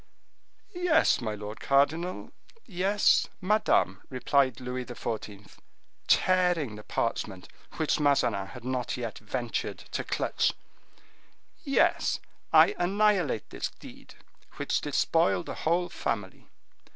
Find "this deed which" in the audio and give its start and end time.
13.51-14.81